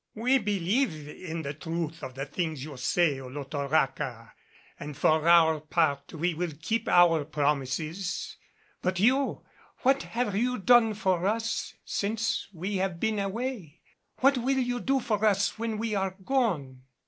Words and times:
"We 0.15 0.39
believe 0.39 1.07
in 1.07 1.43
the 1.43 1.53
truth 1.53 2.01
of 2.01 2.15
the 2.15 2.25
things 2.25 2.63
you 2.63 2.75
say, 2.75 3.19
Olotoraca, 3.19 4.33
and 4.79 4.97
for 4.97 5.29
our 5.29 5.59
part 5.59 6.11
we 6.15 6.33
will 6.33 6.53
keep 6.59 6.87
our 6.89 7.23
promises. 7.23 8.35
But 8.81 8.99
you, 8.99 9.43
what 9.83 10.01
have 10.01 10.35
you 10.35 10.57
done 10.57 10.95
for 10.95 11.27
us 11.27 11.75
since 11.85 12.47
we 12.51 12.77
have 12.77 12.99
been 12.99 13.19
away? 13.19 13.81
What 14.21 14.39
will 14.39 14.57
you 14.57 14.79
do 14.79 14.99
for 14.99 15.23
us 15.23 15.59
when 15.59 15.77
we 15.77 15.93
are 15.93 16.15
gone?" 16.25 16.81